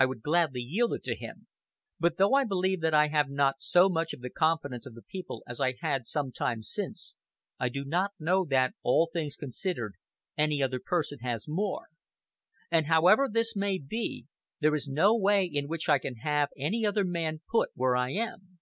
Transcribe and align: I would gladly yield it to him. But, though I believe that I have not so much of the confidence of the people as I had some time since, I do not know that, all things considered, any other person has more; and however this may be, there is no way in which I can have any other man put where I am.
I 0.00 0.06
would 0.06 0.22
gladly 0.22 0.60
yield 0.60 0.92
it 0.94 1.04
to 1.04 1.14
him. 1.14 1.46
But, 2.00 2.16
though 2.16 2.34
I 2.34 2.42
believe 2.42 2.80
that 2.80 2.94
I 2.94 3.06
have 3.06 3.30
not 3.30 3.62
so 3.62 3.88
much 3.88 4.12
of 4.12 4.20
the 4.20 4.28
confidence 4.28 4.86
of 4.86 4.94
the 4.94 5.02
people 5.08 5.44
as 5.46 5.60
I 5.60 5.76
had 5.80 6.04
some 6.04 6.32
time 6.32 6.64
since, 6.64 7.14
I 7.60 7.68
do 7.68 7.84
not 7.84 8.10
know 8.18 8.44
that, 8.46 8.74
all 8.82 9.08
things 9.12 9.36
considered, 9.36 9.94
any 10.36 10.60
other 10.64 10.80
person 10.84 11.20
has 11.20 11.46
more; 11.46 11.90
and 12.72 12.86
however 12.86 13.28
this 13.30 13.54
may 13.54 13.78
be, 13.78 14.26
there 14.58 14.74
is 14.74 14.88
no 14.88 15.16
way 15.16 15.44
in 15.44 15.68
which 15.68 15.88
I 15.88 16.00
can 16.00 16.16
have 16.16 16.48
any 16.58 16.84
other 16.84 17.04
man 17.04 17.40
put 17.48 17.70
where 17.76 17.94
I 17.94 18.10
am. 18.10 18.58